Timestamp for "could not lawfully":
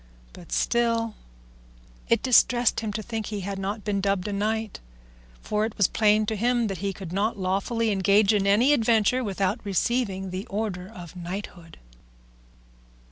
6.91-7.91